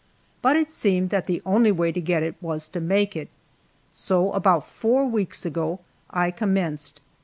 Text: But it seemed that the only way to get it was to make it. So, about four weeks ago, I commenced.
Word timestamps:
But 0.41 0.55
it 0.57 0.71
seemed 0.71 1.11
that 1.11 1.25
the 1.27 1.43
only 1.45 1.71
way 1.71 1.91
to 1.91 2.01
get 2.01 2.23
it 2.23 2.33
was 2.41 2.67
to 2.69 2.79
make 2.79 3.15
it. 3.15 3.29
So, 3.91 4.31
about 4.31 4.65
four 4.65 5.05
weeks 5.05 5.45
ago, 5.45 5.79
I 6.09 6.31
commenced. 6.31 7.01